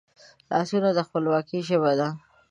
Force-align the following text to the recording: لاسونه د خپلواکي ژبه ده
لاسونه 0.49 0.89
د 0.93 0.99
خپلواکي 1.07 1.59
ژبه 1.67 1.91
ده 1.99 2.07